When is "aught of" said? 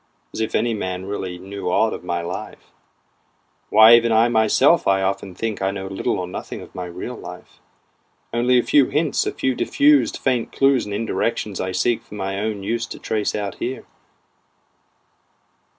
1.69-2.03